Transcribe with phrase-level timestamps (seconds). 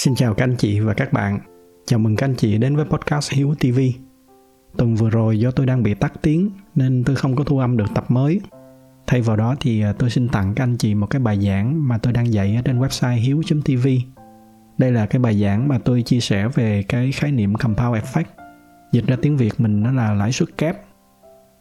[0.00, 1.38] Xin chào các anh chị và các bạn.
[1.86, 3.78] Chào mừng các anh chị đến với podcast Hiếu TV.
[4.76, 7.76] Tuần vừa rồi do tôi đang bị tắt tiếng nên tôi không có thu âm
[7.76, 8.40] được tập mới.
[9.06, 11.88] Thay vào đó thì à, tôi xin tặng các anh chị một cái bài giảng
[11.88, 13.88] mà tôi đang dạy ở trên website hiếu.tv.
[14.78, 18.24] Đây là cái bài giảng mà tôi chia sẻ về cái khái niệm compound effect.
[18.92, 20.76] Dịch ra tiếng Việt mình nó là lãi suất kép.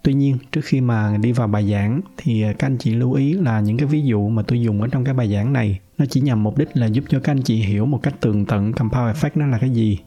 [0.04, 3.34] Tuy nhiên, trước khi mà đi vào bài giảng thì các anh chị lưu ý
[3.34, 6.06] là những cái ví dụ mà tôi dùng ở trong cái bài giảng này nó
[6.10, 8.74] chỉ nhằm mục đích là giúp cho các anh chị hiểu một cách tường tận
[8.74, 10.00] compound effect nó là cái gì.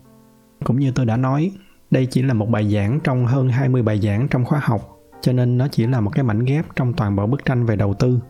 [0.64, 1.50] Cũng như tôi đã nói,
[1.90, 5.32] đây chỉ là một bài giảng trong hơn 20 bài giảng trong khóa học, cho
[5.32, 7.94] nên nó chỉ là một cái mảnh ghép trong toàn bộ bức tranh về đầu
[7.94, 8.20] tư.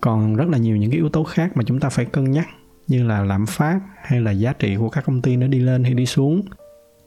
[0.00, 2.48] Còn rất là nhiều những cái yếu tố khác mà chúng ta phải cân nhắc
[2.88, 5.84] như là lạm phát hay là giá trị của các công ty nó đi lên
[5.84, 6.42] hay đi xuống.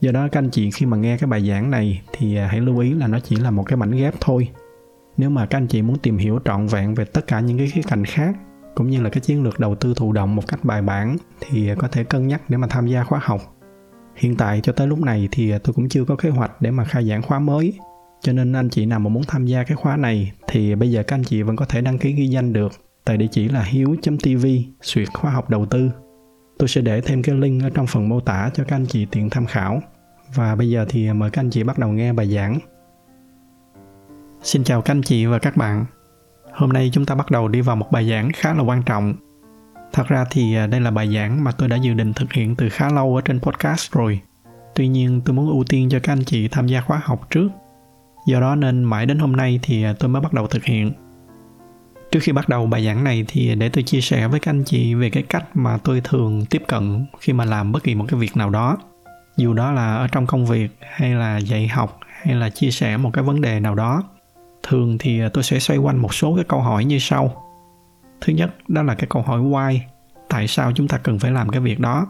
[0.02, 2.60] Do đó, các anh chị khi mà nghe cái bài giảng này thì à, hãy
[2.60, 4.50] lưu ý là nó chỉ là một cái mảnh ghép thôi.
[5.18, 7.70] Nếu mà các anh chị muốn tìm hiểu trọn vẹn về tất cả những cái
[7.70, 8.36] khía cạnh khác,
[8.76, 11.70] cũng như là cái chiến lược đầu tư thụ động một cách bài bản, thì
[11.70, 13.42] à, có thể cân nhắc để mà tham gia khóa học.
[14.16, 16.72] Hiện tại cho tới lúc này thì à, tôi cũng chưa có kế hoạch để
[16.72, 17.74] mà khai giảng khóa mới.
[18.22, 21.04] Cho nên anh chị nào mà muốn tham gia cái khóa này thì bây giờ
[21.04, 22.72] các anh chị vẫn có thể đăng ký ghi danh được
[23.06, 24.46] tại địa chỉ là hiếu.tv
[24.82, 25.90] xuyệt khóa học đầu tư
[26.58, 29.06] tôi sẽ để thêm cái link ở trong phần mô tả cho các anh chị
[29.12, 29.82] tiện tham khảo
[30.36, 32.60] và bây giờ thì mời các anh chị bắt đầu nghe bài giảng
[34.44, 35.86] xin chào các anh chị và các bạn
[36.56, 39.14] Hôm nay chúng ta bắt đầu đi vào một bài giảng khá là quan trọng.
[39.94, 42.56] Thật ra thì à, đây là bài giảng mà tôi đã dự định thực hiện
[42.56, 44.20] từ khá lâu ở trên podcast rồi.
[44.76, 47.50] Tuy nhiên, tôi muốn ưu tiên cho các anh chị tham gia khóa học trước.
[48.28, 50.92] Do đó nên mãi đến hôm nay thì à, tôi mới bắt đầu thực hiện.
[52.12, 54.64] Trước khi bắt đầu bài giảng này thì để tôi chia sẻ với các anh
[54.64, 58.06] chị về cái cách mà tôi thường tiếp cận khi mà làm bất kỳ một
[58.08, 58.78] cái việc nào đó.
[59.38, 62.98] Dù đó là ở trong công việc, hay là dạy học, hay là chia sẻ
[62.98, 64.04] một cái vấn đề nào đó.
[64.64, 67.44] Thường thì tôi sẽ xoay quanh một số cái câu hỏi như sau.
[68.22, 69.80] Thứ nhất, đó là cái câu hỏi why,
[70.30, 72.08] tại sao chúng ta cần phải làm cái việc đó.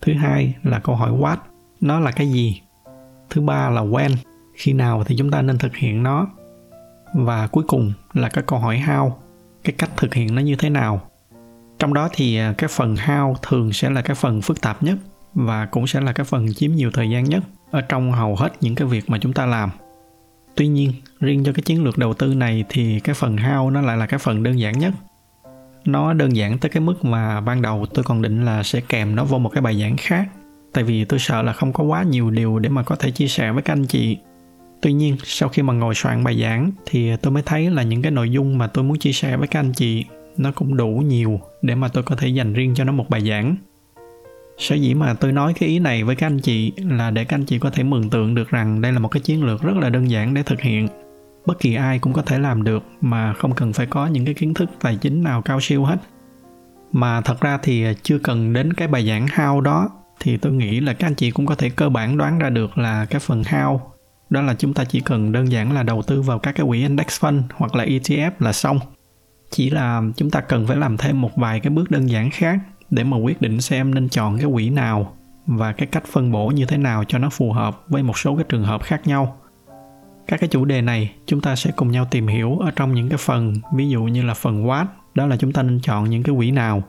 [0.00, 1.36] Thứ hai là câu hỏi what,
[1.80, 2.60] nó là cái gì.
[3.30, 4.10] Thứ ba là when,
[4.54, 6.26] khi nào thì chúng ta nên thực hiện nó
[7.14, 9.10] và cuối cùng là cái câu hỏi how,
[9.64, 11.00] cái cách thực hiện nó như thế nào.
[11.78, 14.96] Trong đó thì à, cái phần how thường sẽ là cái phần phức tạp nhất
[15.34, 18.52] và cũng sẽ là cái phần chiếm nhiều thời gian nhất ở trong hầu hết
[18.60, 19.70] những cái việc mà chúng ta làm.
[20.54, 23.80] Tuy nhiên, riêng cho cái chiến lược đầu tư này thì cái phần how nó
[23.80, 24.94] lại là cái phần đơn giản nhất.
[25.84, 29.16] Nó đơn giản tới cái mức mà ban đầu tôi còn định là sẽ kèm
[29.16, 30.28] nó vô một cái bài giảng khác,
[30.72, 33.28] tại vì tôi sợ là không có quá nhiều điều để mà có thể chia
[33.28, 34.18] sẻ với các anh chị
[34.82, 38.02] tuy nhiên, sau khi mà ngồi soạn bài giảng thì tôi mới thấy là những
[38.02, 40.04] cái nội dung mà tôi muốn chia sẻ với các anh chị,
[40.36, 43.20] nó cũng đủ nhiều để mà tôi có thể dành riêng cho nó một bài
[43.28, 43.56] giảng.
[44.58, 47.36] Sở dĩ mà tôi nói cái ý này với các anh chị là để các
[47.36, 49.76] anh chị có thể mường tượng được rằng đây là một cái chiến lược rất
[49.76, 50.88] là đơn giản để thực hiện.
[51.46, 54.34] Bất kỳ ai cũng có thể làm được mà không cần phải có những cái
[54.34, 55.96] kiến thức tài chính nào cao siêu hết.
[56.92, 59.88] Mà thật ra thì chưa cần đến cái bài giảng hao đó,
[60.20, 62.78] thì tôi nghĩ là các anh chị cũng có thể cơ bản đoán ra được
[62.78, 63.89] là cái phần hao
[64.30, 66.78] đó là chúng ta chỉ cần đơn giản là đầu tư vào các cái quỹ
[66.78, 68.78] index fund hoặc là ETF là xong.
[69.50, 72.58] Chỉ là chúng ta cần phải làm thêm một vài cái bước đơn giản khác
[72.90, 76.48] để mà quyết định xem nên chọn cái quỹ nào và cái cách phân bổ
[76.48, 79.36] như thế nào cho nó phù hợp với một số cái trường hợp khác nhau.
[80.26, 83.08] Các cái chủ đề này chúng ta sẽ cùng nhau tìm hiểu ở trong những
[83.08, 86.22] cái phần, ví dụ như là phần what đó là chúng ta nên chọn những
[86.22, 86.82] cái quỹ nào.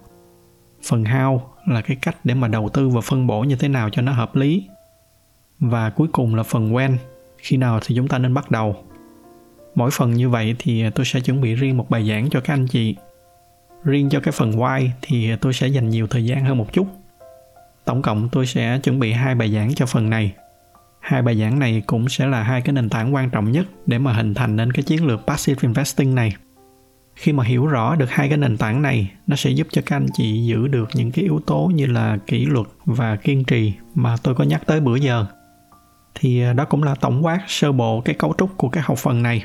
[0.84, 3.90] Phần how là cái cách để mà đầu tư và phân bổ như thế nào
[3.90, 4.68] cho nó hợp lý.
[5.60, 6.98] Và cuối cùng là phần when
[7.42, 8.84] khi nào thì chúng ta nên bắt đầu?
[9.76, 12.54] Mỗi phần như vậy thì tôi sẽ chuẩn bị riêng một bài giảng cho các
[12.54, 12.96] anh chị.
[13.84, 16.88] Riêng cho cái phần why thì tôi sẽ dành nhiều thời gian hơn một chút.
[17.86, 20.34] Tổng cộng tôi sẽ chuẩn bị hai bài giảng cho phần này.
[21.00, 24.00] Hai bài giảng này cũng sẽ là hai cái nền tảng quan trọng nhất để
[24.00, 26.36] mà hình thành nên cái chiến lược passive investing này.
[27.16, 29.96] Khi mà hiểu rõ được hai cái nền tảng này, nó sẽ giúp cho các
[29.96, 33.74] anh chị giữ được những cái yếu tố như là kỷ luật và kiên trì
[33.96, 35.26] mà tôi có nhắc tới bữa giờ
[36.16, 38.98] thì à, đó cũng là tổng quát sơ bộ cái cấu trúc của cái học
[38.98, 39.44] phần này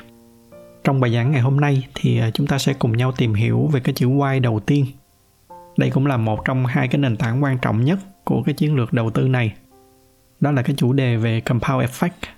[0.87, 3.69] trong bài giảng ngày hôm nay thì à, chúng ta sẽ cùng nhau tìm hiểu
[3.73, 4.85] về cái chữ Y đầu tiên.
[5.77, 8.75] Đây cũng là một trong hai cái nền tảng quan trọng nhất của cái chiến
[8.75, 9.53] lược đầu tư này.
[10.39, 12.29] Đó là cái chủ đề về compound effect.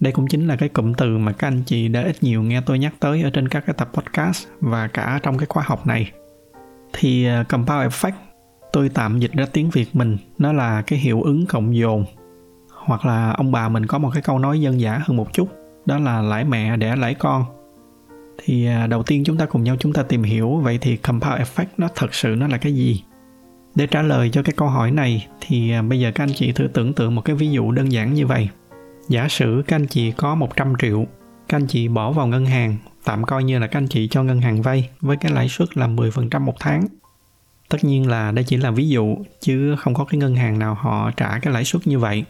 [0.00, 2.60] Đây cũng chính là cái cụm từ mà các anh chị đã ít nhiều nghe
[2.60, 5.86] tôi nhắc tới ở trên các cái tập podcast và cả trong cái khóa học
[5.86, 6.10] này.
[6.92, 8.12] Thì à, compound effect,
[8.72, 12.04] tôi tạm dịch ra tiếng Việt mình, nó là cái hiệu ứng cộng dồn
[12.86, 15.48] hoặc là ông bà mình có một cái câu nói dân dã hơn một chút,
[15.86, 17.44] đó là lãi mẹ đẻ lãi con.
[18.44, 21.40] Thì à, đầu tiên chúng ta cùng nhau chúng ta tìm hiểu, vậy thì compound
[21.40, 23.02] effect nó thật sự nó là cái gì?
[23.74, 26.52] Để trả lời cho cái câu hỏi này thì à, bây giờ các anh chị
[26.52, 28.48] thử tưởng tượng một cái ví dụ đơn giản như vậy.
[29.08, 31.06] Giả sử các anh chị có 100 triệu,
[31.48, 34.22] các anh chị bỏ vào ngân hàng, tạm coi như là các anh chị cho
[34.22, 36.86] ngân hàng vay với cái lãi suất là 10% một tháng.
[37.68, 40.74] Tất nhiên là đây chỉ là ví dụ, chứ không có cái ngân hàng nào
[40.74, 42.24] họ trả cái lãi suất như vậy.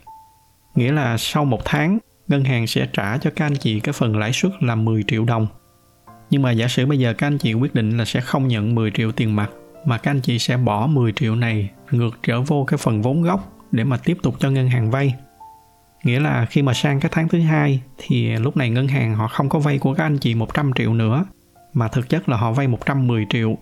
[0.77, 4.17] Nghĩa là sau một tháng, ngân hàng sẽ trả cho các anh chị cái phần
[4.17, 5.47] lãi suất là 10 triệu đồng.
[6.31, 8.75] Nhưng mà giả sử bây giờ các anh chị quyết định là sẽ không nhận
[8.75, 9.51] 10 triệu tiền mặt
[9.85, 13.23] mà các anh chị sẽ bỏ 10 triệu này ngược trở vô cái phần vốn
[13.23, 15.15] gốc để mà tiếp tục cho ngân hàng vay.
[16.05, 19.29] Nghĩa là khi mà sang cái tháng thứ hai thì lúc này ngân hàng họ
[19.29, 21.25] không có vay của các anh chị 100 triệu nữa
[21.73, 23.59] mà thực chất là họ vay 110 triệu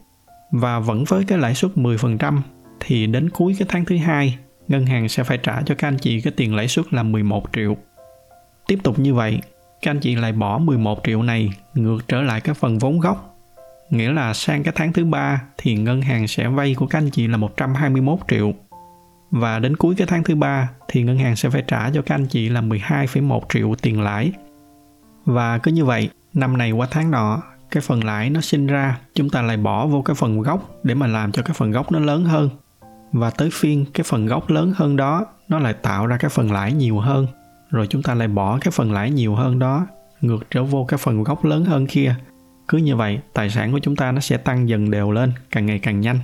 [0.51, 2.41] và vẫn với cái lãi suất 10%
[2.81, 4.39] thì đến cuối cái tháng thứ hai
[4.69, 7.45] ngân hàng sẽ phải trả cho các anh chị cái tiền lãi suất là 11
[7.53, 7.77] triệu.
[8.67, 9.41] Tiếp tục như vậy,
[9.83, 13.37] các anh chị lại bỏ 11 triệu này ngược trở lại cái phần vốn gốc.
[13.91, 17.11] Nghĩa là sang cái tháng thứ ba thì ngân hàng sẽ vay của các anh
[17.11, 18.53] chị là 121 triệu.
[19.31, 22.15] Và đến cuối cái tháng thứ ba thì ngân hàng sẽ phải trả cho các
[22.15, 24.33] anh chị là 12,1 triệu tiền lãi.
[25.25, 28.99] Và cứ như vậy, năm này qua tháng nọ, cái phần lãi nó sinh ra,
[29.15, 31.93] chúng ta lại bỏ vô cái phần gốc để mà làm cho cái phần gốc
[31.93, 32.51] nó lớn hơn.
[33.15, 36.53] Và tới phiên cái phần gốc lớn hơn đó, nó lại tạo ra cái phần
[36.53, 37.27] lãi nhiều hơn.
[37.71, 39.87] Rồi chúng ta lại bỏ cái phần lãi nhiều hơn đó
[40.21, 42.15] ngược trở vô cái phần gốc lớn hơn kia.
[42.69, 45.67] Cứ như vậy tài sản của chúng ta nó sẽ tăng dần đều lên càng
[45.67, 46.19] ngày càng nhanh.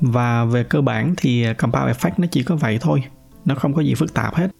[0.00, 3.02] Và về cơ bản thì compound effect nó chỉ có vậy thôi
[3.44, 4.50] nó không có gì phức tạp hết.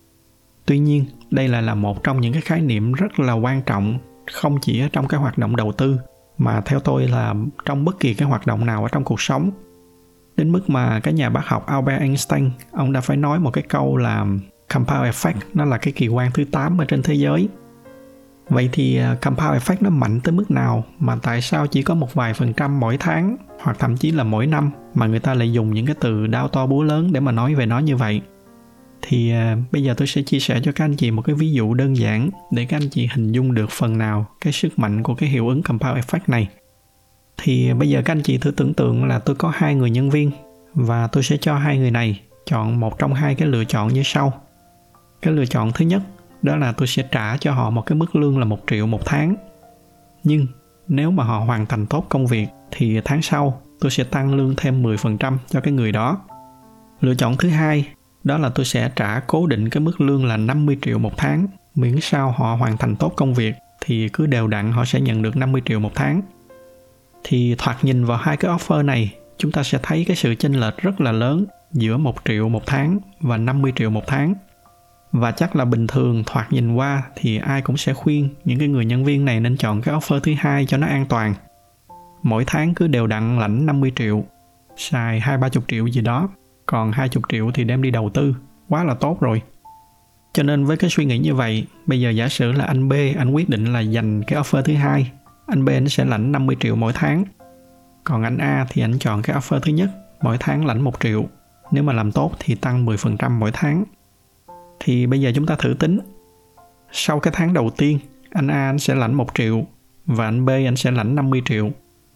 [0.67, 3.99] Tuy nhiên đây là là một trong những cái khái niệm rất là quan trọng
[4.33, 5.99] không chỉ trong cái hoạt động đầu tư
[6.39, 7.35] mà theo tôi là
[7.65, 9.51] trong bất kỳ cái hoạt động nào ở trong cuộc sống
[10.39, 13.65] đến mức mà cái nhà bác học Albert Einstein, ông đã phải nói một cái
[13.69, 14.27] câu là
[14.75, 17.49] compound effect nó là cái kỳ quan thứ 8 ở trên thế giới.
[18.49, 20.85] Vậy thì à, compound effect nó mạnh tới mức nào?
[20.99, 24.25] Mà tại sao chỉ có một vài phần trăm mỗi tháng, hoặc thậm chí là
[24.25, 27.21] mỗi năm, mà người ta lại dùng những cái từ đau to búa lớn để
[27.21, 28.21] mà nói về nó như vậy?
[29.03, 31.53] Thì à, bây giờ tôi sẽ chia sẻ cho các anh chị một cái ví
[31.53, 35.03] dụ đơn giản để các anh chị hình dung được phần nào cái sức mạnh
[35.03, 36.49] của cái hiệu ứng compound effect này
[37.39, 40.11] thì bây giờ các anh chị thử tưởng tượng là tôi có hai người nhân
[40.11, 40.31] viên
[40.75, 44.03] và tôi sẽ cho hai người này chọn một trong hai cái lựa chọn như
[44.05, 44.33] sau
[45.23, 46.03] cái lựa chọn thứ nhất,
[46.43, 49.01] đó là tôi sẽ trả cho họ một cái mức lương là một triệu một
[49.05, 49.37] tháng
[50.25, 50.47] nhưng
[50.89, 54.55] nếu mà họ hoàn thành tốt công việc thì tháng sau tôi sẽ tăng lương
[54.57, 56.21] thêm 10% cho cái người đó.
[57.01, 57.89] Lựa chọn thứ hai,
[58.25, 61.47] đó là tôi sẽ trả cố định cái mức lương là 50 triệu một tháng
[61.75, 65.23] miễn sao họ hoàn thành tốt công việc thì cứ đều đặn họ sẽ nhận
[65.23, 66.23] được 50 triệu một tháng.
[67.25, 70.53] Thì thoạt nhìn vào hai cái offer này, chúng ta sẽ thấy cái sự chênh
[70.53, 74.35] lệch rất là lớn giữa 1 triệu một tháng và 50 triệu một tháng.
[75.13, 78.69] Và chắc là bình thường thoạt nhìn qua thì ai cũng sẽ khuyên những cái
[78.69, 81.35] người nhân viên này nên chọn cái offer thứ hai cho nó an toàn.
[82.23, 84.25] Mỗi tháng cứ đều đặn lãnh 50 triệu,
[84.77, 86.29] xài hai, ba chục triệu gì đó,
[86.67, 88.35] còn hai chục triệu thì đem đi đầu tư.
[88.69, 89.43] Quá là tốt rồi.
[90.33, 92.93] Cho nên với cái suy nghĩ như vậy, bây giờ giả sử là anh B,
[93.19, 95.11] anh quyết định là dành cái offer thứ hai
[95.49, 97.25] anh B anh sẽ lãnh 50 triệu mỗi tháng.
[98.05, 99.89] Còn anh A thì anh chọn cái offer thứ nhất
[100.21, 101.25] mỗi tháng lãnh 1 triệu.
[101.71, 103.85] Nếu mà làm tốt thì tăng 10% mỗi tháng.
[104.81, 105.99] Thì bây giờ chúng ta thử tính.
[106.93, 107.99] Sau cái tháng đầu tiên
[108.31, 109.65] anh A anh sẽ lãnh 1 triệu
[110.07, 111.71] và anh B anh sẽ lãnh 50 triệu.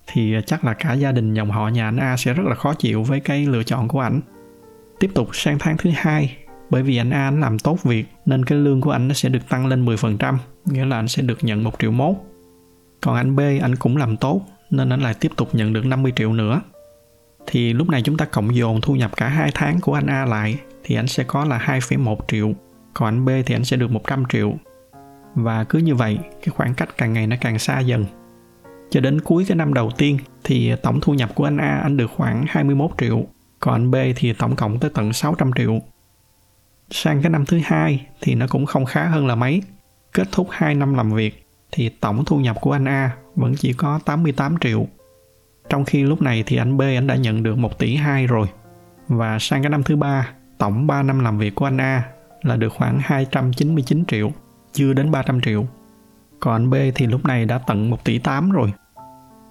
[0.07, 2.55] Thì à, chắc là cả gia đình dòng họ nhà anh A sẽ rất là
[2.55, 4.21] khó chịu với cái lựa chọn của anh.
[5.01, 6.37] Tiếp tục sang tháng thứ hai,
[6.71, 9.29] bởi vì anh A anh làm tốt việc nên cái lương của anh nó sẽ
[9.29, 12.17] được tăng lên 10%, nghĩa là anh sẽ được nhận 1 triệu mốt.
[13.03, 14.41] Còn anh B anh cũng làm tốt
[14.71, 16.61] nên anh lại tiếp tục nhận được 50 triệu nữa.
[17.47, 20.25] Thì lúc này chúng ta cộng dồn thu nhập cả hai tháng của anh A
[20.25, 22.53] lại thì anh sẽ có là 2,1 triệu,
[22.95, 24.55] còn anh B thì anh sẽ được 100 triệu.
[25.35, 28.07] Và cứ như vậy, cái khoảng cách càng ngày nó càng xa dần.
[28.91, 31.97] Cho đến cuối cái năm đầu tiên thì tổng thu nhập của anh A anh
[31.97, 33.25] được khoảng 21 triệu,
[33.61, 35.79] còn anh B thì tổng cộng tới tận 600 triệu.
[36.91, 39.63] Sang cái năm thứ hai thì nó cũng không khá hơn là mấy.
[40.13, 43.73] Kết thúc 2 năm làm việc thì tổng thu nhập của anh A vẫn chỉ
[43.73, 44.87] có 88 triệu.
[45.69, 48.47] Trong khi lúc này thì anh B anh đã nhận được 1 tỷ 2 rồi.
[49.09, 52.05] Và sang cái năm thứ ba tổng 3 năm làm việc của anh A
[52.43, 54.33] là được khoảng 299 triệu,
[54.73, 55.67] chưa đến 300 triệu.
[56.41, 58.73] Còn anh B thì lúc này đã tận 1 tỷ 8 rồi.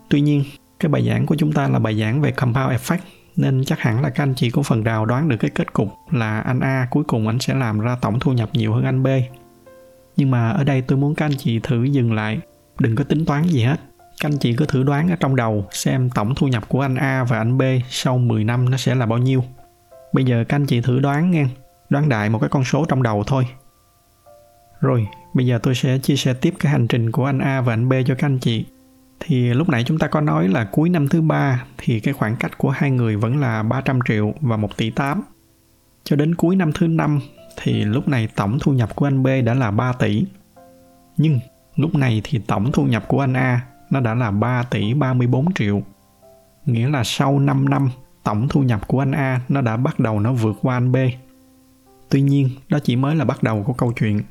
[0.10, 0.44] Tuy nhiên,
[0.80, 2.98] cái bài giảng của chúng ta là bài giảng về compound effect
[3.36, 5.88] nên chắc hẳn là các anh chị có phần nào đoán được cái kết cục
[6.12, 9.04] là anh A cuối cùng anh sẽ làm ra tổng thu nhập nhiều hơn anh
[9.04, 9.08] B.
[10.22, 12.40] Nhưng mà ở đây tôi muốn các anh chị thử dừng lại,
[12.80, 13.80] đừng có tính toán gì hết.
[14.20, 16.96] Các anh chị cứ thử đoán ở trong đầu xem tổng thu nhập của anh
[16.96, 19.44] A và anh B sau 10 năm nó sẽ là bao nhiêu.
[20.14, 21.46] Bây giờ các anh chị thử đoán nghe,
[21.90, 23.48] đoán đại một cái con số trong đầu thôi.
[24.82, 27.74] Rồi, bây giờ tôi sẽ chia sẻ tiếp cái hành trình của anh A và
[27.74, 28.66] anh B cho các anh chị.
[29.20, 32.36] Thì lúc nãy chúng ta có nói là cuối năm thứ ba thì cái khoảng
[32.36, 35.24] cách của hai người vẫn là 300 triệu và 1 tỷ 8.
[36.04, 37.20] Cho đến cuối năm thứ năm
[37.58, 40.26] thì lúc này tổng thu nhập của anh B đã là 3 tỷ.
[41.18, 41.40] Nhưng
[41.76, 45.54] lúc này thì tổng thu nhập của anh A nó đã là 3 tỷ 34
[45.54, 45.82] triệu.
[46.66, 47.90] Nghĩa là sau 5 năm
[48.24, 50.98] tổng thu nhập của anh A nó đã bắt đầu nó vượt qua anh B.
[52.10, 54.22] Tuy nhiên, đó chỉ mới là bắt đầu của câu chuyện.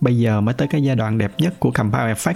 [0.00, 2.34] Bây giờ mới tới cái giai đoạn đẹp nhất của compound effect.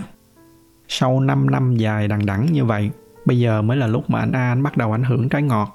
[0.88, 2.90] Sau 5 năm dài đằng đẵng như vậy,
[3.24, 5.74] bây giờ mới là lúc mà anh A anh bắt đầu ảnh hưởng trái ngọt.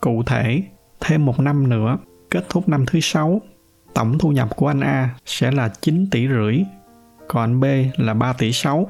[0.00, 0.62] Cụ thể,
[1.00, 1.98] thêm một năm nữa,
[2.30, 3.40] kết thúc năm thứ sáu,
[3.96, 6.62] tổng thu nhập của anh A sẽ là 9 tỷ rưỡi,
[7.28, 7.64] còn anh B
[7.96, 8.88] là 3 tỷ 6.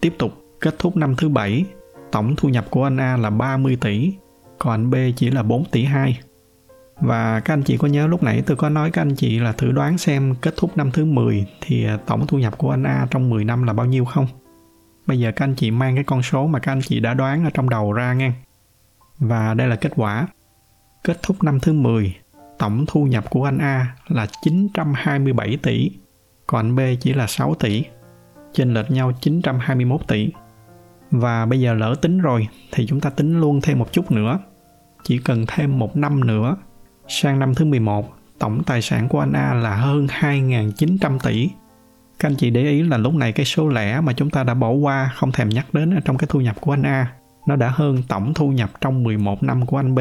[0.00, 1.64] Tiếp tục, kết thúc năm thứ bảy,
[2.12, 4.12] tổng thu nhập của anh A là 30 tỷ,
[4.58, 6.18] còn anh B chỉ là 4 tỷ 2.
[7.00, 9.52] Và các anh chị có nhớ lúc nãy tôi có nói các anh chị là
[9.52, 12.82] thử đoán xem kết thúc năm thứ 10 thì à, tổng thu nhập của anh
[12.82, 14.26] A trong 10 năm là bao nhiêu không?
[15.06, 17.44] Bây giờ các anh chị mang cái con số mà các anh chị đã đoán
[17.44, 18.32] ở trong đầu ra nghe.
[19.18, 20.26] Và đây là kết quả.
[21.04, 22.14] Kết thúc năm thứ 10,
[22.62, 25.90] tổng thu nhập của anh A là 927 tỷ,
[26.46, 27.84] còn anh B chỉ là 6 tỷ.
[28.52, 30.30] Chênh lệch nhau 921 tỷ.
[31.10, 34.38] Và bây giờ lỡ tính rồi thì chúng ta tính luôn thêm một chút nữa.
[35.04, 36.56] Chỉ cần thêm một năm nữa,
[37.08, 41.50] sang năm thứ 11, tổng tài sản của anh A là hơn 2.900 tỷ.
[42.18, 44.54] Các anh chị để ý là lúc này cái số lẻ mà chúng ta đã
[44.54, 47.12] bỏ qua không thèm nhắc đến ở trong cái thu nhập của anh A,
[47.46, 50.00] nó đã hơn tổng thu nhập trong 11 năm của anh B.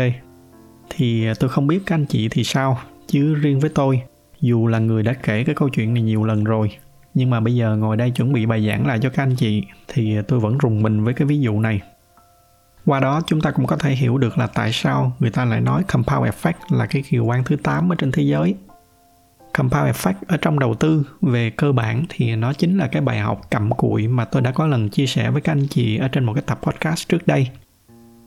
[0.96, 4.02] Thì à, tôi không biết các anh chị thì sao, chứ riêng với tôi,
[4.42, 6.72] dù là người đã kể cái câu chuyện này nhiều lần rồi,
[7.14, 9.64] nhưng mà bây giờ ngồi đây chuẩn bị bài giảng lại cho các anh chị
[9.88, 11.82] thì à, tôi vẫn rùng mình với cái ví dụ này
[12.86, 15.62] qua đó chúng ta cũng có thể hiểu được là tại sao người ta lại
[15.62, 18.56] nói compound effect là cái kỳ quan thứ 8 ở trên thế giới.
[19.54, 23.20] Compound effect ở trong đầu tư về cơ bản thì nó chính là cái bài
[23.20, 26.08] học cặm cụi mà tôi đã có lần chia sẻ với các anh chị ở
[26.08, 27.48] trên một cái tập podcast trước đây.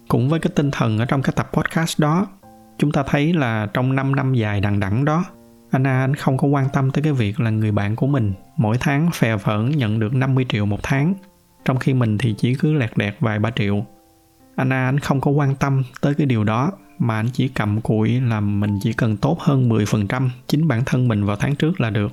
[0.09, 2.26] Cũng với cái tinh thần ở trong cái tập podcast đó,
[2.78, 5.25] chúng ta thấy là trong 5 năm dài đằng đẵng đó,
[5.71, 8.76] Anna anh không có quan tâm tới cái việc là người bạn của mình mỗi
[8.81, 11.14] tháng phè phởn nhận được 50 triệu một tháng,
[11.64, 13.85] trong khi mình thì chỉ cứ lẹt đẹt vài ba triệu
[14.57, 18.21] Anna anh không có quan tâm tới cái điều đó mà anh chỉ cầm cụi
[18.21, 21.90] là mình chỉ cần tốt hơn 10% chính bản thân mình vào tháng trước là
[21.90, 22.12] được.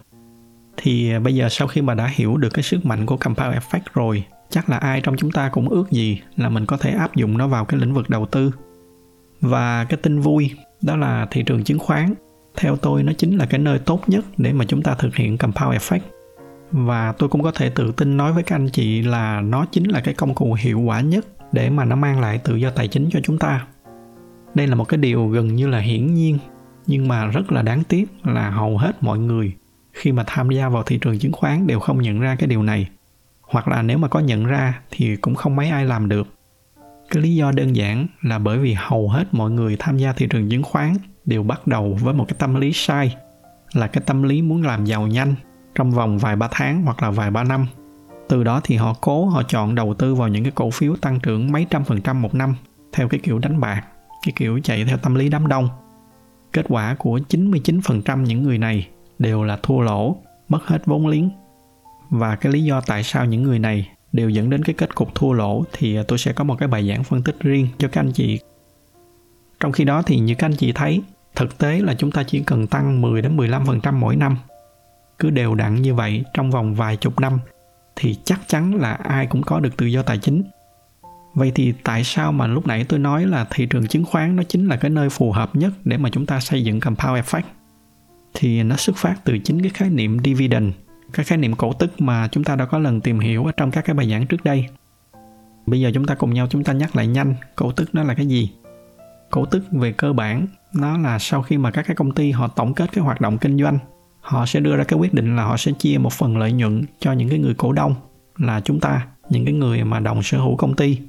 [0.78, 3.56] Thì à, bây giờ sau khi mà đã hiểu được cái sức mạnh của compound
[3.56, 6.92] effect rồi, chắc là ai trong chúng ta cũng ước gì là mình có thể
[6.92, 8.52] áp dụng nó vào cái lĩnh vực đầu tư.
[9.42, 12.14] Và cái tin vui, đó là thị trường chứng khoán.
[12.58, 15.38] Theo tôi, nó chính là cái nơi tốt nhất để mà chúng ta thực hiện
[15.38, 16.00] compound effect.
[16.72, 19.90] Và tôi cũng có thể tự tin nói với các anh chị là nó chính
[19.90, 22.88] là cái công cụ hiệu quả nhất để mà nó mang lại tự do tài
[22.88, 23.66] chính cho chúng ta.
[24.54, 26.38] Đây là một cái điều gần như là hiển nhiên,
[26.88, 29.54] nhưng mà rất là đáng tiếc là hầu hết mọi người
[29.94, 32.64] khi mà tham gia vào thị trường chứng khoán đều không nhận ra cái điều
[32.64, 32.90] này.
[33.42, 36.28] Hoặc là nếu mà có nhận ra thì cũng không mấy ai làm được
[37.12, 40.28] cái lý do đơn giản là bởi vì hầu hết mọi người tham gia thị
[40.30, 40.94] trường chứng khoán
[41.26, 43.16] đều bắt đầu với một cái tâm lý sai,
[43.74, 45.36] là cái tâm lý muốn làm giàu nhanh
[45.76, 47.68] trong vòng vài ba tháng hoặc là vài ba năm.
[48.30, 51.20] Từ đó thì họ cố họ chọn đầu tư vào những cái cổ phiếu tăng
[51.20, 52.56] trưởng mấy trăm phần trăm một năm
[52.94, 53.82] theo cái kiểu đánh bạc,
[54.26, 55.70] cái kiểu chạy theo tâm lý đám đông.
[56.54, 58.88] Kết quả của 99% những người này
[59.20, 60.16] đều là thua lỗ,
[60.50, 61.30] mất hết vốn liếng.
[62.10, 65.16] Và cái lý do tại sao những người này đều dẫn đến cái kết cục
[65.16, 67.88] thua lỗ thì à, tôi sẽ có một cái bài giảng phân tích riêng cho
[67.88, 68.40] các anh chị.
[69.60, 71.02] Trong khi đó thì như các anh chị thấy,
[71.36, 74.38] thực tế là chúng ta chỉ cần tăng 10 đến 15% mỗi năm.
[75.20, 77.40] Cứ đều đặn như vậy trong vòng vài chục năm
[77.96, 80.44] thì chắc chắn là ai cũng có được tự do tài chính.
[81.34, 84.44] Vậy thì tại sao mà lúc nãy tôi nói là thị trường chứng khoán nó
[84.44, 87.42] chính là cái nơi phù hợp nhất để mà chúng ta xây dựng compound effect?
[88.34, 90.74] Thì nó xuất phát từ chính cái khái niệm dividend
[91.14, 93.72] cái khái niệm cổ tức mà chúng ta đã có lần tìm hiểu ở trong
[93.72, 94.66] các cái bài giảng trước đây.
[95.66, 98.14] Bây giờ chúng ta cùng nhau chúng ta nhắc lại nhanh, cổ tức nó là
[98.14, 98.52] cái gì?
[99.30, 102.48] Cổ tức về cơ bản, nó là sau khi mà các cái công ty họ
[102.48, 103.80] tổng kết cái hoạt động kinh doanh,
[104.22, 106.86] họ sẽ đưa ra cái quyết định là họ sẽ chia một phần lợi nhuận
[107.00, 107.96] cho những cái người cổ đông
[108.38, 111.00] là chúng ta, những cái người mà đồng sở hữu công ty.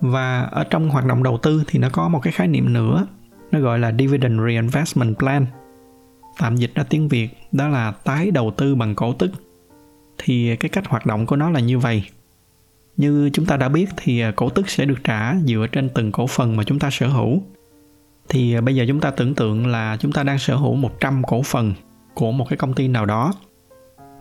[0.00, 3.06] Và ở trong hoạt động đầu tư thì nó có một cái khái niệm nữa,
[3.50, 5.46] nó gọi là dividend reinvestment plan
[6.38, 9.30] tạm dịch ra tiếng việt, đó là tái đầu tư bằng cổ tức.
[10.18, 12.04] Thì cái cách hoạt động của nó là như vậy.
[12.96, 16.12] Như chúng ta đã biết thì à, cổ tức sẽ được trả dựa trên từng
[16.12, 17.42] cổ phần mà chúng ta sở hữu.
[18.28, 21.22] Thì à, bây giờ chúng ta tưởng tượng là chúng ta đang sở hữu 100
[21.22, 21.74] cổ phần
[22.14, 23.32] của một cái công ty nào đó.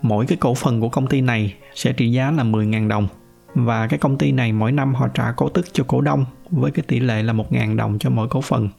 [0.01, 3.07] Mỗi cái cổ phần của công ty này sẽ trị giá là 10.000 đồng.
[3.53, 6.72] Và cái công ty này mỗi năm họ trả cổ tức cho cổ đông với
[6.72, 8.69] cái tỷ lệ là 1.000 đồng cho mỗi cổ phần.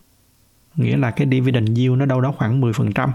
[0.77, 3.09] Nghĩa là cái dividend yield nó đâu đó khoảng 10%.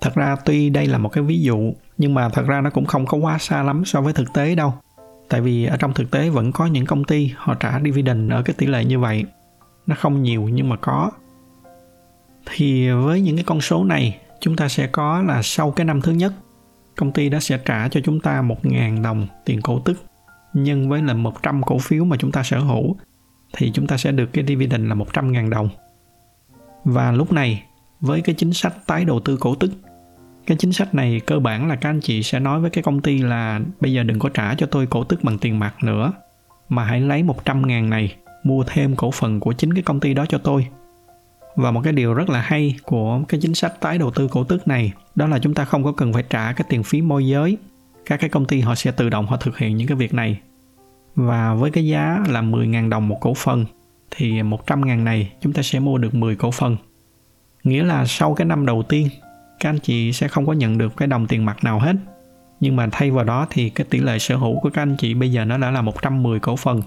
[0.00, 2.84] Thật ra tuy đây là một cái ví dụ, nhưng mà thật ra nó cũng
[2.84, 4.74] không có quá xa lắm so với thực tế đâu.
[5.28, 8.42] Tại vì ở trong thực tế vẫn có những công ty họ trả dividend ở
[8.42, 9.24] cái tỷ lệ như vậy.
[9.86, 11.10] Nó không nhiều nhưng mà có.
[12.46, 16.00] Thì với những cái con số này, chúng ta sẽ có là sau cái năm
[16.00, 16.32] thứ nhất,
[16.96, 20.04] công ty đó sẽ trả cho chúng ta 1.000 đồng tiền cổ tức
[20.54, 22.96] nhân với là 100 cổ phiếu mà chúng ta sở hữu,
[23.56, 25.68] thì chúng ta sẽ được cái dividend là 100.000 đồng.
[26.84, 27.64] Và lúc này,
[28.00, 29.70] với cái chính sách tái đầu tư cổ tức
[30.46, 33.02] cái chính sách này cơ bản là các anh chị sẽ nói với cái công
[33.02, 36.12] ty là bây giờ đừng có trả cho tôi cổ tức bằng tiền mặt nữa,
[36.68, 40.14] mà hãy lấy 100 ngàn này mua thêm cổ phần của chính cái công ty
[40.14, 40.66] đó cho tôi.
[41.56, 44.44] Và một cái điều rất là hay của cái chính sách tái đầu tư cổ
[44.44, 47.26] tức này, đó là chúng ta không có cần phải trả cái tiền phí môi
[47.26, 47.56] giới.
[48.06, 50.40] Các cái công ty họ sẽ tự động họ thực hiện những cái việc này.
[51.14, 53.64] Và với cái giá là 10.000 đồng một cổ phần,
[54.10, 56.76] thì 100 ngàn này chúng ta sẽ mua được 10 cổ phần.
[57.64, 59.08] Nghĩa là sau cái năm đầu tiên
[59.60, 61.96] các anh chị sẽ không có nhận được cái đồng tiền mặt nào hết.
[62.60, 65.14] Nhưng mà thay vào đó thì cái tỷ lệ sở hữu của các anh chị
[65.14, 66.82] bây giờ nó đã là 110 cổ phần.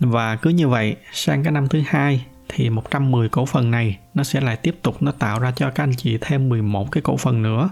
[0.00, 4.22] Và cứ như vậy, sang cái năm thứ hai thì 110 cổ phần này nó
[4.24, 7.16] sẽ lại tiếp tục nó tạo ra cho các anh chị thêm 11 cái cổ
[7.16, 7.70] phần nữa.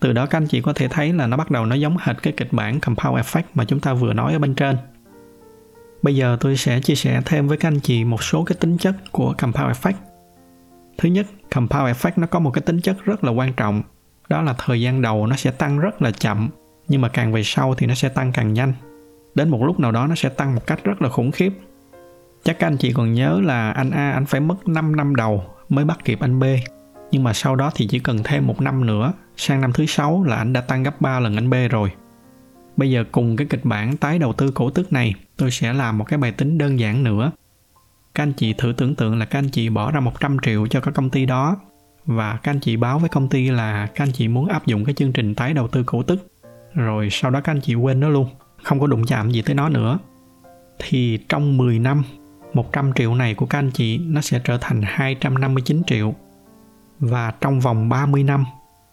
[0.00, 2.16] Từ đó các anh chị có thể thấy là nó bắt đầu nó giống hệt
[2.22, 4.76] cái kịch bản compound effect mà chúng ta vừa nói ở bên trên.
[6.02, 8.78] Bây giờ tôi sẽ chia sẻ thêm với các anh chị một số cái tính
[8.78, 9.92] chất của compound effect.
[10.98, 13.82] Thứ nhất, compound effect nó có một cái tính chất rất là quan trọng,
[14.28, 16.48] đó là thời gian đầu nó sẽ tăng rất là chậm,
[16.88, 18.72] nhưng mà càng về sau thì nó sẽ tăng càng nhanh.
[19.34, 21.52] Đến một lúc nào đó nó sẽ tăng một cách rất là khủng khiếp.
[22.44, 25.44] Chắc các anh chị còn nhớ là anh A anh phải mất 5 năm đầu
[25.68, 26.44] mới bắt kịp anh B.
[27.10, 30.24] Nhưng mà sau đó thì chỉ cần thêm một năm nữa, sang năm thứ sáu
[30.24, 31.90] là anh đã tăng gấp 3 lần anh B rồi.
[32.76, 35.98] Bây giờ cùng cái kịch bản tái đầu tư cổ tức này, tôi sẽ làm
[35.98, 37.30] một cái bài tính đơn giản nữa.
[38.16, 40.80] Các anh chị thử tưởng tượng là các anh chị bỏ ra 100 triệu cho
[40.80, 41.56] cái công ty đó.
[42.04, 44.84] Và các anh chị báo với công ty là các anh chị muốn áp dụng
[44.84, 46.32] cái chương trình tái đầu tư cổ tức.
[46.74, 48.28] Rồi sau đó các anh chị quên nó luôn.
[48.62, 49.98] Không có đụng chạm gì tới nó nữa.
[50.78, 52.02] Thì trong 10 năm
[52.54, 56.14] 100 triệu này của các anh chị nó sẽ trở thành 259 triệu.
[57.00, 58.44] Và trong vòng 30 năm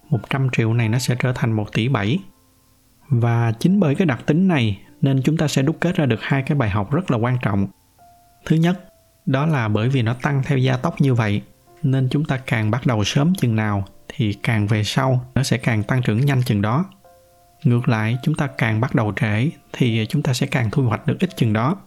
[0.09, 2.19] 100 triệu này nó sẽ trở thành 1 tỷ 7
[3.09, 6.19] và chính bởi cái đặc tính này nên chúng ta sẽ đúc kết ra được
[6.21, 7.67] hai cái bài học rất là quan trọng.
[8.45, 8.92] Thứ nhất,
[9.25, 11.41] đó là bởi vì nó tăng theo gia tốc như vậy
[11.83, 15.57] nên chúng ta càng bắt đầu sớm chừng nào thì càng về sau nó sẽ
[15.57, 16.85] càng tăng trưởng nhanh chừng đó.
[17.63, 21.07] Ngược lại, chúng ta càng bắt đầu trễ thì chúng ta sẽ càng thu hoạch
[21.07, 21.77] được ít chừng đó.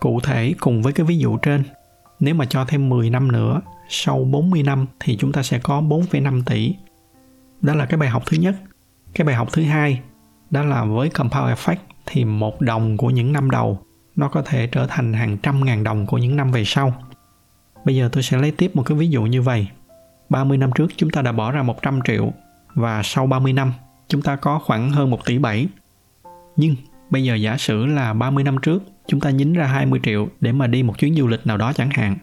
[0.00, 1.64] Cụ thể cùng với cái ví dụ trên,
[2.20, 5.80] nếu mà cho thêm 10 năm nữa, sau 40 năm thì chúng ta sẽ có
[5.80, 6.74] 4,5 tỷ.
[7.60, 8.54] Đó là cái bài học thứ nhất.
[9.14, 10.00] Cái bài học thứ hai
[10.50, 13.85] đó là với compound effect thì một đồng của những năm đầu
[14.16, 16.94] nó có thể trở thành hàng trăm ngàn đồng của những năm về sau.
[17.84, 19.68] Bây giờ tôi sẽ lấy tiếp một cái ví dụ như vậy.
[20.28, 22.32] 30 năm trước chúng ta đã bỏ ra 100 triệu
[22.74, 23.72] và sau 30 năm,
[24.08, 25.66] chúng ta có khoảng hơn 1 tỷ 7.
[26.56, 26.76] Nhưng
[27.10, 30.52] bây giờ giả sử là 30 năm trước, chúng ta nhính ra 20 triệu để
[30.52, 32.16] mà đi một chuyến du lịch nào đó chẳng hạn.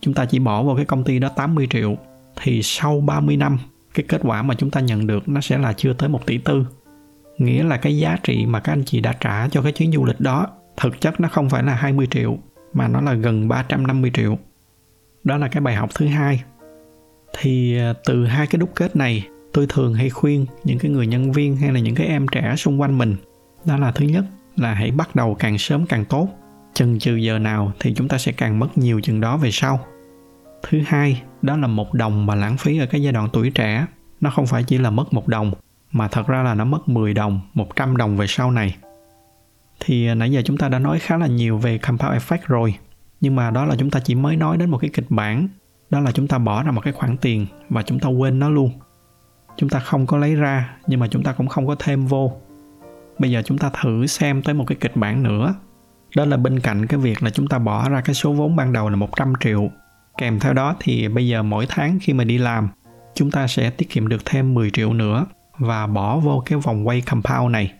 [0.00, 1.96] Chúng ta chỉ bỏ vào cái công ty đó 80 triệu,
[2.42, 3.58] thì sau 30 năm,
[3.94, 6.38] cái kết quả mà chúng ta nhận được nó sẽ là chưa tới 1 tỷ
[6.38, 6.66] tư
[7.38, 10.04] nghĩa là cái giá trị mà các anh chị đã trả cho cái chuyến du
[10.04, 12.38] lịch đó thực chất nó không phải là 20 triệu
[12.72, 14.38] mà nó là gần 350 triệu.
[15.24, 16.42] Đó là cái bài học thứ hai.
[17.38, 21.06] Thì à, từ hai cái đúc kết này, tôi thường hay khuyên những cái người
[21.06, 23.16] nhân viên hay là những cái em trẻ xung quanh mình
[23.64, 24.24] đó là thứ nhất
[24.56, 26.28] là hãy bắt đầu càng sớm càng tốt
[26.74, 29.80] chừng chừ giờ nào thì chúng ta sẽ càng mất nhiều chừng đó về sau
[30.62, 33.86] thứ hai đó là một đồng mà lãng phí ở cái giai đoạn tuổi trẻ
[34.20, 35.52] nó không phải chỉ là mất một đồng
[35.92, 38.76] mà thật ra là nó mất 10 đồng, 100 đồng về sau này.
[39.84, 42.74] Thì à, nãy giờ chúng ta đã nói khá là nhiều về compound effect rồi,
[43.20, 45.48] nhưng mà đó là chúng ta chỉ mới nói đến một cái kịch bản,
[45.90, 48.50] đó là chúng ta bỏ ra một cái khoản tiền và chúng ta quên nó
[48.50, 48.70] luôn.
[49.56, 52.32] Chúng ta không có lấy ra nhưng mà chúng ta cũng không có thêm vô.
[53.18, 55.54] Bây giờ chúng ta thử xem tới một cái kịch bản nữa.
[56.16, 58.72] Đó là bên cạnh cái việc là chúng ta bỏ ra cái số vốn ban
[58.72, 59.70] đầu là 100 triệu.
[60.18, 62.68] Kèm theo đó thì bây giờ mỗi tháng khi mà đi làm,
[63.14, 65.26] chúng ta sẽ tiết kiệm được thêm 10 triệu nữa
[65.58, 67.72] và bỏ vô cái vòng quay compound này.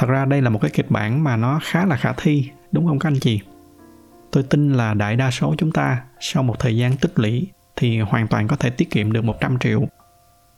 [0.00, 2.86] Thật ra đây là một cái kịch bản mà nó khá là khả thi, đúng
[2.86, 3.40] không các anh chị?
[4.30, 8.00] Tôi tin là đại đa số chúng ta sau một thời gian tích lũy thì
[8.00, 9.88] hoàn toàn có thể tiết kiệm được 100 triệu.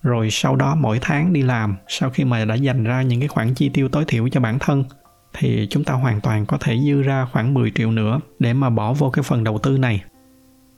[0.02, 3.28] Rồi sau đó mỗi tháng đi làm, sau khi mà đã dành ra những cái
[3.28, 4.84] khoản chi tiêu tối thiểu cho bản thân
[5.32, 8.70] thì chúng ta hoàn toàn có thể dư ra khoảng 10 triệu nữa để mà
[8.70, 10.04] bỏ vô cái phần đầu tư này.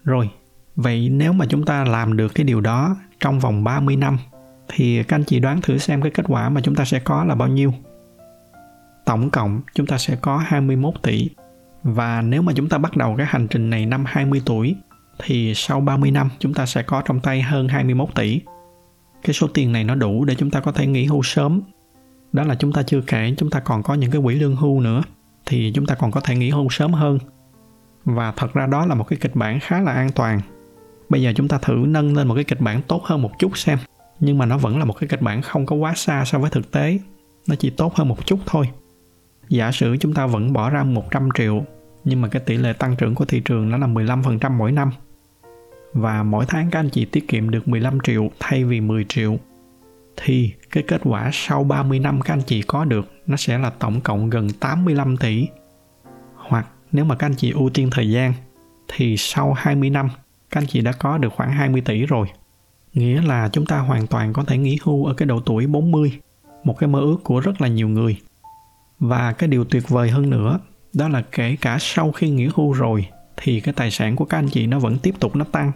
[0.04, 0.30] Rồi,
[0.76, 4.18] vậy nếu mà chúng ta làm được cái điều đó trong vòng 30 năm
[4.68, 7.24] thì các anh chị đoán thử xem cái kết quả mà chúng ta sẽ có
[7.24, 7.74] là bao nhiêu.
[9.04, 11.30] Tổng cộng chúng ta sẽ có 21 tỷ.
[11.82, 14.74] Và nếu mà chúng ta bắt đầu cái hành trình này năm 20 tuổi,
[15.24, 18.40] thì sau 30 năm chúng ta sẽ có trong tay hơn 21 tỷ.
[19.22, 21.62] Cái số tiền này nó đủ để chúng ta có thể nghỉ hưu sớm.
[22.32, 24.80] Đó là chúng ta chưa kể, chúng ta còn có những cái quỹ lương hưu
[24.80, 25.02] nữa,
[25.46, 27.18] thì chúng ta còn có thể nghỉ hưu sớm hơn.
[28.04, 30.40] Và thật ra đó là một cái kịch bản khá là an toàn.
[31.08, 33.58] Bây giờ chúng ta thử nâng lên một cái kịch bản tốt hơn một chút
[33.58, 33.78] xem,
[34.20, 36.50] nhưng mà nó vẫn là một cái kịch bản không có quá xa so với
[36.50, 36.98] thực tế
[37.48, 38.68] nó chỉ tốt hơn một chút thôi
[39.48, 41.64] giả sử chúng ta vẫn bỏ ra 100 triệu
[42.04, 44.90] nhưng mà cái tỷ lệ tăng trưởng của thị trường nó là 15% mỗi năm.
[45.92, 49.38] Và mỗi tháng các anh chị tiết kiệm được 15 triệu thay vì 10 triệu
[50.16, 53.70] thì cái kết quả sau 30 năm các anh chị có được nó sẽ là
[53.70, 55.48] tổng cộng gần 85 tỷ.
[56.34, 58.32] Hoặc nếu mà các anh chị ưu tiên thời gian
[58.88, 60.08] thì sau 20 năm
[60.50, 62.26] các anh chị đã có được khoảng 20 tỷ rồi.
[62.94, 66.12] Nghĩa là chúng ta hoàn toàn có thể nghỉ hưu ở cái độ tuổi 40,
[66.64, 68.16] một cái mơ ước của rất là nhiều người.
[69.08, 70.58] Và cái điều tuyệt vời hơn nữa,
[70.94, 74.38] đó là kể cả sau khi nghỉ hưu rồi thì cái tài sản của các
[74.38, 75.72] anh chị nó vẫn tiếp tục nó tăng.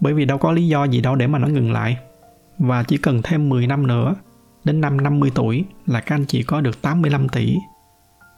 [0.00, 1.96] Bởi vì đâu có lý do gì đâu để mà nó ngừng lại.
[2.58, 4.14] Và chỉ cần thêm 10 năm nữa,
[4.64, 7.56] đến năm 50 tuổi là các anh chị có được 85 tỷ.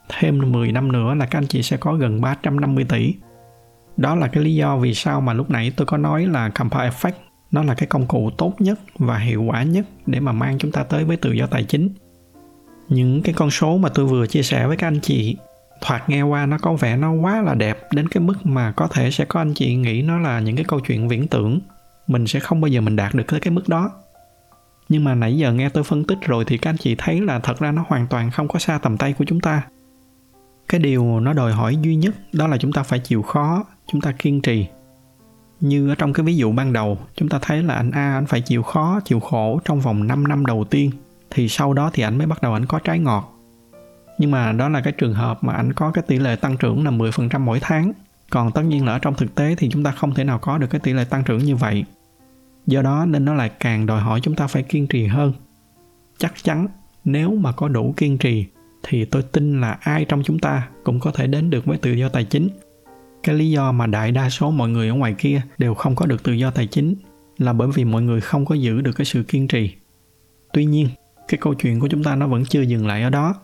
[0.09, 3.13] Thêm 10 năm nữa là các anh chị sẽ có gần 350 tỷ
[3.97, 6.93] đó là cái lý do vì sao mà lúc nãy tôi có nói là compound
[6.93, 7.11] effect
[7.51, 10.71] nó là cái công cụ tốt nhất và hiệu quả nhất để mà mang chúng
[10.71, 11.89] ta tới với tự do tài chính
[12.89, 15.37] những cái con số mà tôi vừa chia sẻ với các anh chị,
[15.81, 18.87] thoạt nghe qua nó có vẻ nó quá là đẹp đến cái mức mà có
[18.87, 21.59] thể sẽ có anh chị nghĩ nó là những cái câu chuyện viễn tưởng.
[22.07, 23.91] Mình sẽ không bao giờ mình đạt được tới cái mức đó.
[24.89, 27.39] Nhưng mà nãy giờ nghe tôi phân tích rồi thì các anh chị thấy là
[27.39, 29.61] thật ra nó hoàn toàn không có xa tầm tay của chúng ta.
[30.67, 34.01] Cái điều nó đòi hỏi duy nhất đó là chúng ta phải chịu khó, chúng
[34.01, 34.67] ta kiên trì.
[35.59, 38.25] Như ở trong cái ví dụ ban đầu, chúng ta thấy là anh A, anh
[38.25, 40.91] phải chịu khó, chịu khổ trong vòng 5 năm đầu tiên
[41.35, 43.39] thì sau đó thì anh mới bắt đầu anh có trái ngọt.
[44.17, 46.85] Nhưng mà đó là cái trường hợp mà anh có cái tỷ lệ tăng trưởng
[46.85, 47.93] là 10% mỗi tháng.
[48.29, 50.57] Còn tất nhiên là ở trong thực tế thì chúng ta không thể nào có
[50.57, 51.85] được cái tỷ lệ tăng trưởng như vậy.
[52.67, 55.33] Do đó nên nó lại càng đòi hỏi chúng ta phải kiên trì hơn.
[56.17, 56.67] Chắc chắn
[57.05, 58.45] nếu mà có đủ kiên trì
[58.83, 61.91] thì tôi tin là ai trong chúng ta cũng có thể đến được với tự
[61.91, 62.49] do tài chính.
[63.23, 66.05] Cái lý do mà đại đa số mọi người ở ngoài kia đều không có
[66.05, 66.95] được tự do tài chính
[67.37, 69.71] là bởi vì mọi người không có giữ được cái sự kiên trì.
[70.53, 70.87] Tuy nhiên
[71.27, 73.35] cái câu chuyện của chúng ta nó vẫn chưa dừng lại ở đó.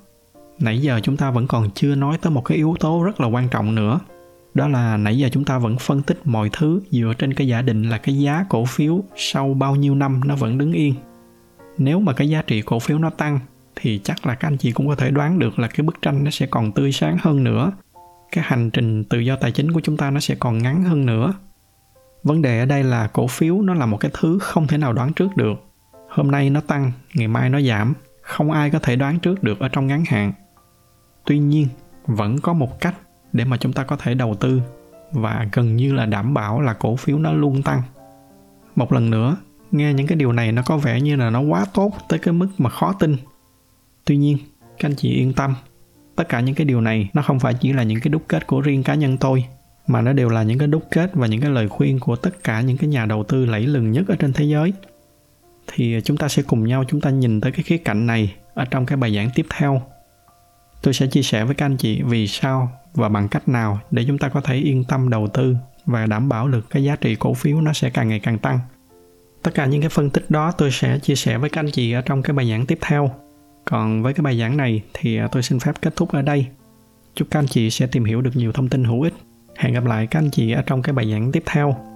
[0.59, 3.27] Nãy giờ chúng ta vẫn còn chưa nói tới một cái yếu tố rất là
[3.27, 3.99] quan trọng nữa.
[4.53, 7.61] Đó là nãy giờ chúng ta vẫn phân tích mọi thứ dựa trên cái giả
[7.61, 10.93] định là cái giá cổ phiếu sau bao nhiêu năm nó vẫn đứng yên.
[11.77, 13.39] Nếu mà cái giá trị cổ phiếu nó tăng,
[13.75, 16.23] thì chắc là các anh chị cũng có thể đoán được là cái bức tranh
[16.23, 17.71] nó sẽ còn tươi sáng hơn nữa.
[18.31, 21.05] Cái hành trình tự do tài chính của chúng ta nó sẽ còn ngắn hơn
[21.05, 21.33] nữa.
[22.23, 24.93] Vấn đề ở đây là cổ phiếu nó là một cái thứ không thể nào
[24.93, 25.70] đoán trước được
[26.11, 27.93] hôm nay nó tăng, ngày mai nó giảm.
[28.21, 30.33] Không ai có thể đoán trước được ở trong ngắn hạn.
[31.25, 31.67] Tuy nhiên,
[32.05, 32.95] vẫn có một cách
[33.33, 34.61] để mà chúng ta có thể đầu tư
[35.11, 37.81] và gần như là đảm bảo là cổ phiếu nó luôn tăng.
[38.75, 39.37] Một lần nữa,
[39.71, 42.33] nghe những cái điều này nó có vẻ như là nó quá tốt tới cái
[42.33, 43.17] mức mà khó tin.
[44.05, 45.55] Tuy nhiên, các anh chị yên tâm,
[46.15, 48.47] tất cả những cái điều này nó không phải chỉ là những cái đúc kết
[48.47, 49.45] của riêng cá nhân tôi,
[49.87, 52.43] mà nó đều là những cái đúc kết và những cái lời khuyên của tất
[52.43, 54.73] cả những cái nhà đầu tư lẫy lừng nhất ở trên thế giới
[55.73, 58.65] thì chúng ta sẽ cùng nhau chúng ta nhìn tới cái khía cạnh này ở
[58.65, 59.81] trong cái bài giảng tiếp theo.
[60.81, 64.03] Tôi sẽ chia sẻ với các anh chị vì sao và bằng cách nào để
[64.07, 65.55] chúng ta có thể yên tâm đầu tư
[65.85, 68.59] và đảm bảo được cái giá trị cổ phiếu nó sẽ càng ngày càng tăng.
[69.43, 71.91] Tất cả những cái phân tích đó tôi sẽ chia sẻ với các anh chị
[71.91, 73.11] ở trong cái bài giảng tiếp theo.
[73.65, 76.45] Còn với cái bài giảng này thì à, tôi xin phép kết thúc ở đây.
[77.15, 79.13] Chúc các anh chị sẽ tìm hiểu được nhiều thông tin hữu ích.
[79.57, 81.90] Hẹn gặp lại các anh chị ở trong cái bài giảng tiếp theo.